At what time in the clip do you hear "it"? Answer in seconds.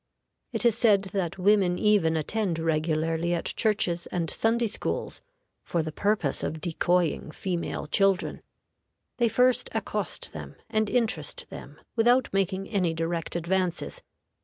0.51-0.65